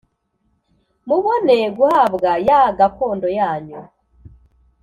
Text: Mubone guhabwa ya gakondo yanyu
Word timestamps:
Mubone 1.07 1.57
guhabwa 1.77 2.31
ya 2.47 2.61
gakondo 2.77 3.27
yanyu 3.39 3.81